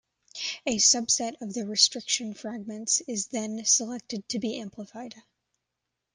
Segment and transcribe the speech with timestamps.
[0.65, 5.13] A subset of the restriction fragments is then selected to be amplified.